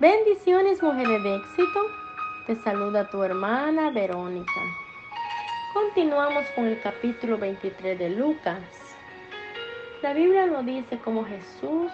Bendiciones, 0.00 0.82
mujeres 0.82 1.22
de 1.22 1.36
éxito. 1.36 1.80
Te 2.46 2.56
saluda 2.56 3.10
tu 3.10 3.22
hermana 3.22 3.90
Verónica. 3.90 4.62
Continuamos 5.74 6.46
con 6.54 6.68
el 6.68 6.80
capítulo 6.80 7.36
23 7.36 7.98
de 7.98 8.08
Lucas. 8.08 8.62
La 10.00 10.14
Biblia 10.14 10.46
nos 10.46 10.64
dice 10.64 10.98
cómo 11.04 11.26
Jesús 11.26 11.92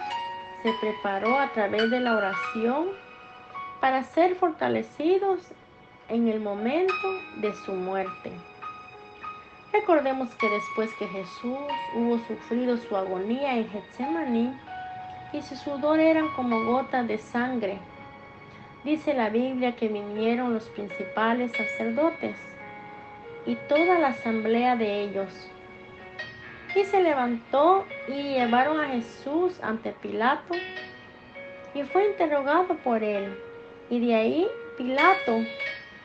se 0.63 0.71
preparó 0.79 1.37
a 1.37 1.51
través 1.51 1.91
de 1.91 1.99
la 1.99 2.15
oración 2.15 2.91
para 3.81 4.05
ser 4.05 4.35
fortalecidos 4.35 5.41
en 6.07 6.29
el 6.29 6.39
momento 6.39 6.93
de 7.41 7.53
su 7.65 7.73
muerte. 7.73 8.31
Recordemos 9.73 10.33
que 10.35 10.49
después 10.49 10.89
que 10.97 11.09
Jesús 11.09 11.57
hubo 11.93 12.19
sufrido 12.19 12.77
su 12.77 12.95
agonía 12.95 13.57
en 13.57 13.69
Getsemaní 13.69 14.57
y 15.33 15.41
su 15.41 15.57
sudor 15.57 15.99
eran 15.99 16.29
como 16.37 16.63
gotas 16.63 17.05
de 17.05 17.17
sangre, 17.17 17.77
dice 18.87 19.13
la 19.13 19.29
Biblia 19.29 19.75
que 19.75 19.89
vinieron 19.89 20.53
los 20.53 20.63
principales 20.69 21.51
sacerdotes 21.51 22.37
y 23.45 23.55
toda 23.67 23.99
la 23.99 24.07
asamblea 24.07 24.77
de 24.77 25.01
ellos. 25.01 25.29
Y 26.73 26.85
se 26.85 27.03
levantó 27.03 27.85
y 28.07 28.13
llevaron 28.13 28.79
a 28.79 28.87
Jesús 28.87 29.59
ante 29.61 29.91
Pilato 29.91 30.53
y 31.73 31.83
fue 31.83 32.05
interrogado 32.11 32.77
por 32.77 33.03
él. 33.03 33.37
Y 33.89 33.99
de 34.07 34.15
ahí 34.15 34.47
Pilato 34.77 35.39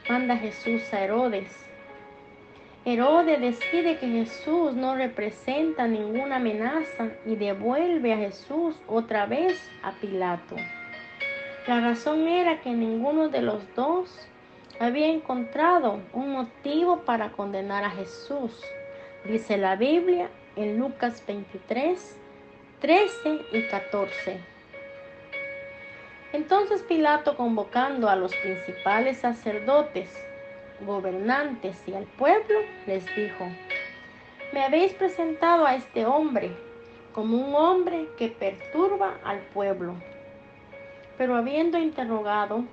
manda 0.09 0.35
a 0.35 0.39
Jesús 0.39 0.83
a 0.93 1.05
Herodes. 1.05 1.65
Herodes 2.85 3.41
decide 3.41 3.99
que 3.99 4.09
Jesús 4.09 4.75
no 4.75 4.97
representa 4.97 5.87
ninguna 5.87 6.37
amenaza 6.37 7.11
y 7.27 7.37
devuelve 7.37 8.12
a 8.12 8.17
Jesús 8.17 8.75
otra 8.89 9.27
vez 9.27 9.71
a 9.85 9.93
Pilato. 10.01 10.57
La 11.69 11.80
razón 11.80 12.27
era 12.27 12.61
que 12.61 12.71
ninguno 12.71 13.28
de 13.28 13.41
los 13.41 13.62
dos 13.77 14.11
había 14.81 15.06
encontrado 15.06 16.00
un 16.12 16.33
motivo 16.33 17.03
para 17.03 17.31
condenar 17.31 17.84
a 17.84 17.91
Jesús. 17.91 18.61
Dice 19.25 19.56
la 19.56 19.77
Biblia 19.77 20.28
en 20.56 20.77
Lucas 20.77 21.22
23, 21.25 22.17
13 22.81 23.41
y 23.53 23.62
14. 23.69 24.41
Entonces 26.33 26.83
Pilato, 26.83 27.37
convocando 27.37 28.09
a 28.09 28.17
los 28.17 28.34
principales 28.34 29.19
sacerdotes, 29.19 30.11
gobernantes 30.84 31.81
y 31.87 31.94
al 31.94 32.06
pueblo, 32.19 32.59
les 32.89 33.05
dijo, 33.15 33.47
me 34.53 34.65
habéis 34.65 34.94
presentado 34.94 35.65
a 35.65 35.77
este 35.77 36.06
hombre 36.06 36.50
como 37.12 37.37
un 37.37 37.55
hombre 37.55 38.09
que 38.19 38.31
perturba 38.31 39.15
al 39.22 39.39
pueblo 39.55 39.94
pero 41.17 41.37
habiendo 41.37 41.79
interrogado, 41.79 42.65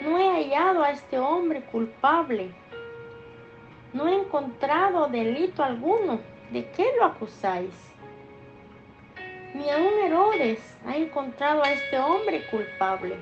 no 0.00 0.18
he 0.18 0.28
hallado 0.28 0.82
a 0.82 0.90
este 0.90 1.18
hombre 1.18 1.62
culpable. 1.62 2.50
No 3.92 4.06
he 4.06 4.14
encontrado 4.14 5.08
delito 5.08 5.62
alguno. 5.62 6.20
¿De 6.50 6.70
qué 6.70 6.86
lo 6.98 7.06
acusáis? 7.06 7.74
Ni 9.54 9.68
aun 9.70 9.98
Herodes 10.04 10.78
ha 10.86 10.96
encontrado 10.96 11.64
a 11.64 11.72
este 11.72 11.98
hombre 11.98 12.46
culpable. 12.50 13.16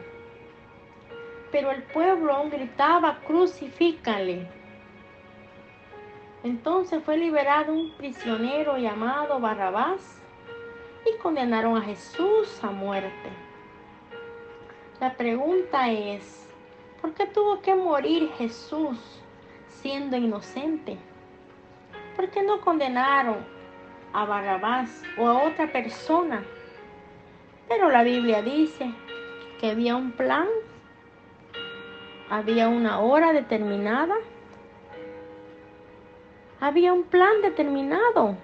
Pero 1.50 1.70
el 1.70 1.82
pueblo 1.84 2.34
aún 2.34 2.50
gritaba, 2.50 3.20
crucifícale. 3.26 4.46
Entonces 6.44 7.02
fue 7.02 7.16
liberado 7.16 7.72
un 7.72 7.96
prisionero 7.96 8.76
llamado 8.76 9.40
Barrabás 9.40 10.22
y 11.06 11.18
condenaron 11.18 11.76
a 11.76 11.82
Jesús 11.82 12.62
a 12.62 12.70
muerte. 12.70 13.30
La 14.98 15.12
pregunta 15.12 15.90
es, 15.90 16.48
¿por 17.02 17.12
qué 17.12 17.26
tuvo 17.26 17.60
que 17.60 17.74
morir 17.74 18.30
Jesús 18.38 18.98
siendo 19.68 20.16
inocente? 20.16 20.96
¿Por 22.16 22.30
qué 22.30 22.42
no 22.42 22.62
condenaron 22.62 23.36
a 24.14 24.24
Barrabás 24.24 25.02
o 25.18 25.28
a 25.28 25.48
otra 25.48 25.70
persona? 25.70 26.42
Pero 27.68 27.90
la 27.90 28.04
Biblia 28.04 28.40
dice 28.40 28.90
que 29.60 29.72
había 29.72 29.96
un 29.96 30.12
plan, 30.12 30.46
había 32.30 32.68
una 32.68 33.00
hora 33.00 33.34
determinada, 33.34 34.14
había 36.58 36.94
un 36.94 37.02
plan 37.02 37.42
determinado 37.42 38.38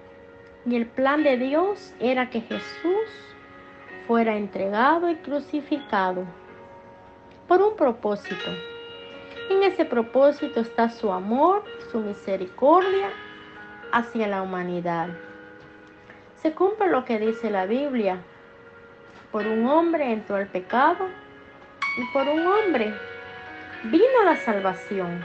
y 0.67 0.75
el 0.75 0.85
plan 0.85 1.23
de 1.23 1.35
Dios 1.35 1.95
era 1.99 2.29
que 2.29 2.41
Jesús 2.41 3.35
fuera 4.05 4.35
entregado 4.37 5.09
y 5.09 5.15
crucificado 5.15 6.42
por 7.47 7.61
un 7.61 7.75
propósito. 7.75 8.51
En 9.49 9.63
ese 9.63 9.85
propósito 9.85 10.61
está 10.61 10.89
su 10.89 11.11
amor, 11.11 11.63
su 11.91 11.99
misericordia 11.99 13.09
hacia 13.91 14.27
la 14.27 14.41
humanidad. 14.41 15.09
Se 16.41 16.53
cumple 16.53 16.87
lo 16.87 17.05
que 17.05 17.19
dice 17.19 17.49
la 17.49 17.65
Biblia. 17.65 18.21
Por 19.31 19.47
un 19.47 19.67
hombre 19.67 20.11
entró 20.11 20.37
el 20.37 20.47
pecado 20.47 21.07
y 21.97 22.13
por 22.13 22.27
un 22.27 22.45
hombre 22.45 22.93
vino 23.83 24.23
la 24.23 24.37
salvación. 24.37 25.23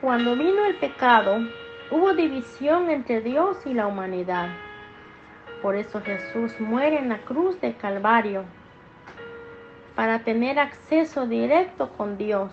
Cuando 0.00 0.36
vino 0.36 0.64
el 0.64 0.76
pecado, 0.76 1.38
hubo 1.90 2.12
división 2.14 2.90
entre 2.90 3.20
Dios 3.20 3.58
y 3.66 3.74
la 3.74 3.86
humanidad. 3.86 4.48
Por 5.62 5.76
eso 5.76 6.00
Jesús 6.02 6.60
muere 6.60 6.98
en 6.98 7.08
la 7.08 7.18
cruz 7.18 7.60
de 7.60 7.74
Calvario 7.74 8.44
para 9.94 10.20
tener 10.20 10.58
acceso 10.58 11.26
directo 11.26 11.90
con 11.96 12.18
Dios. 12.18 12.50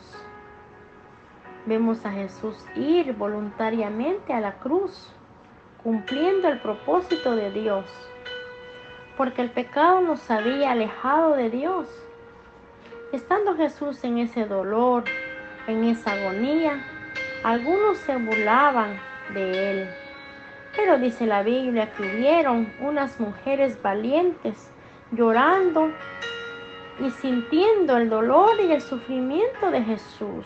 Vemos 1.65 2.05
a 2.05 2.11
Jesús 2.11 2.57
ir 2.75 3.13
voluntariamente 3.13 4.33
a 4.33 4.39
la 4.39 4.53
cruz, 4.53 5.11
cumpliendo 5.83 6.47
el 6.47 6.59
propósito 6.59 7.35
de 7.35 7.51
Dios, 7.51 7.85
porque 9.17 9.41
el 9.41 9.51
pecado 9.51 10.01
nos 10.01 10.29
había 10.29 10.71
alejado 10.71 11.35
de 11.35 11.49
Dios. 11.49 11.87
Estando 13.11 13.55
Jesús 13.55 14.03
en 14.03 14.19
ese 14.19 14.45
dolor, 14.45 15.03
en 15.67 15.83
esa 15.83 16.13
agonía, 16.13 16.81
algunos 17.43 17.97
se 17.99 18.15
burlaban 18.15 18.99
de 19.33 19.71
él. 19.71 19.89
Pero 20.75 20.97
dice 20.97 21.25
la 21.25 21.43
Biblia 21.43 21.91
que 21.93 22.03
hubieron 22.03 22.71
unas 22.79 23.19
mujeres 23.19 23.81
valientes 23.81 24.71
llorando 25.11 25.91
y 27.01 27.09
sintiendo 27.09 27.97
el 27.97 28.09
dolor 28.09 28.59
y 28.61 28.71
el 28.71 28.81
sufrimiento 28.81 29.71
de 29.71 29.81
Jesús. 29.81 30.45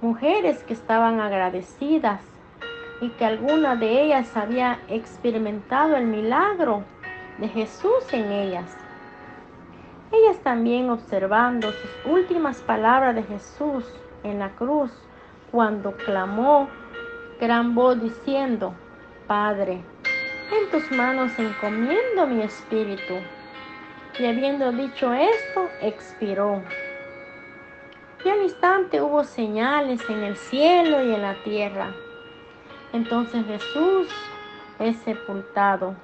Mujeres 0.00 0.62
que 0.64 0.72
estaban 0.72 1.20
agradecidas 1.20 2.22
y 3.02 3.10
que 3.10 3.26
alguna 3.26 3.76
de 3.76 4.02
ellas 4.02 4.34
había 4.36 4.78
experimentado 4.88 5.96
el 5.96 6.06
milagro 6.06 6.84
de 7.38 7.48
Jesús 7.48 8.12
en 8.12 8.32
ellas. 8.32 8.76
Ellas 10.10 10.38
también 10.38 10.88
observando 10.88 11.70
sus 11.70 11.90
últimas 12.06 12.62
palabras 12.62 13.14
de 13.14 13.22
Jesús 13.24 13.84
en 14.22 14.38
la 14.38 14.50
cruz 14.50 14.90
cuando 15.50 15.92
clamó 15.92 16.68
gran 17.38 17.74
voz 17.74 18.00
diciendo, 18.00 18.72
Padre, 19.26 19.82
en 20.52 20.70
tus 20.70 20.90
manos 20.92 21.32
encomiendo 21.38 22.26
mi 22.26 22.42
espíritu. 22.42 23.14
Y 24.18 24.24
habiendo 24.24 24.72
dicho 24.72 25.12
esto, 25.12 25.68
expiró. 25.82 26.62
Y 28.24 28.28
al 28.28 28.42
instante 28.42 29.02
hubo 29.02 29.24
señales 29.24 30.00
en 30.08 30.22
el 30.22 30.36
cielo 30.36 31.04
y 31.04 31.14
en 31.14 31.22
la 31.22 31.34
tierra. 31.44 31.92
Entonces 32.92 33.44
Jesús 33.46 34.08
es 34.78 34.96
sepultado 34.98 35.94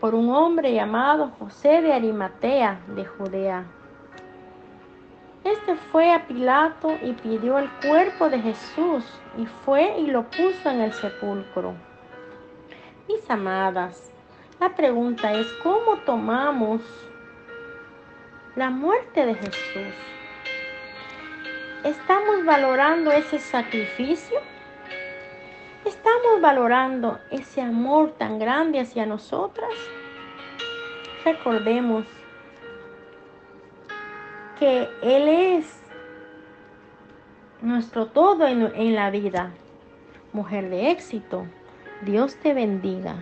por 0.00 0.14
un 0.14 0.32
hombre 0.32 0.72
llamado 0.72 1.32
José 1.38 1.82
de 1.82 1.92
Arimatea 1.92 2.80
de 2.94 3.04
Judea. 3.04 3.64
Este 5.42 5.74
fue 5.90 6.12
a 6.12 6.26
Pilato 6.26 6.96
y 7.02 7.12
pidió 7.14 7.58
el 7.58 7.68
cuerpo 7.80 8.28
de 8.28 8.40
Jesús 8.40 9.04
y 9.36 9.46
fue 9.64 9.98
y 9.98 10.06
lo 10.06 10.24
puso 10.24 10.70
en 10.70 10.82
el 10.82 10.92
sepulcro. 10.92 11.74
Mis 13.08 13.28
amadas, 13.30 14.12
la 14.60 14.74
pregunta 14.74 15.32
es, 15.32 15.46
¿cómo 15.62 15.98
tomamos 15.98 16.80
la 18.58 18.70
muerte 18.70 19.24
de 19.24 19.34
Jesús. 19.36 19.94
¿Estamos 21.84 22.44
valorando 22.44 23.12
ese 23.12 23.38
sacrificio? 23.38 24.40
¿Estamos 25.84 26.40
valorando 26.40 27.20
ese 27.30 27.62
amor 27.62 28.14
tan 28.18 28.40
grande 28.40 28.80
hacia 28.80 29.06
nosotras? 29.06 29.70
Recordemos 31.24 32.04
que 34.58 34.88
Él 35.02 35.28
es 35.28 35.80
nuestro 37.62 38.06
todo 38.06 38.48
en, 38.48 38.94
la 38.96 39.10
vida. 39.10 39.52
Mujer 40.32 40.68
de 40.68 40.90
éxito, 40.90 41.46
Dios 42.02 42.34
te 42.42 42.54
bendiga. 42.54 43.14